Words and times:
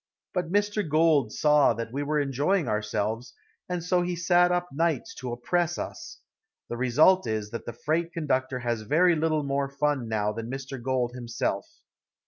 But 0.33 0.51
Mr. 0.51 0.81
Gould 0.89 1.31
saw 1.31 1.73
that 1.75 1.91
we 1.93 2.01
were 2.01 2.19
enjoying 2.19 2.67
ourselves, 2.67 3.35
and 3.69 3.83
so 3.83 4.01
he 4.01 4.15
sat 4.15 4.51
up 4.51 4.67
nights 4.73 5.13
to 5.19 5.31
oppress 5.31 5.77
us. 5.77 6.21
The 6.69 6.75
result 6.77 7.27
is 7.27 7.51
that 7.51 7.67
the 7.67 7.73
freight 7.85 8.11
conductor 8.11 8.57
has 8.61 8.81
very 8.81 9.15
little 9.15 9.43
more 9.43 9.69
fun 9.69 10.07
now 10.07 10.33
than 10.33 10.49
Mr. 10.49 10.81
Gould 10.81 11.11
himself. 11.13 11.67